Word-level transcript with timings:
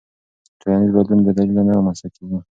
ټولنیز 0.59 0.89
بدلون 0.95 1.19
بې 1.25 1.31
دلیله 1.37 1.63
نه 1.67 1.71
رامنځته 1.77 2.07
کېږي. 2.15 2.37